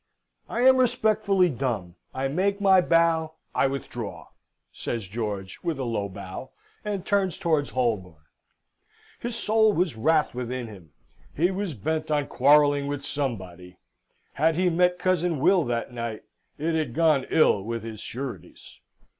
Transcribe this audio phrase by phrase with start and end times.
[0.49, 1.93] "I am respectfully dumb.
[2.11, 3.33] I make my bow.
[3.53, 4.29] I withdraw,"
[4.73, 6.49] says George, with a low bow,
[6.83, 8.23] and turns towards Holborn.
[9.19, 10.91] His soul was wrath within him.
[11.37, 13.77] He was bent on quarrelling with somebody.
[14.33, 16.23] Had he met cousin Will that night,
[16.57, 18.79] it had gone ill with his sureties.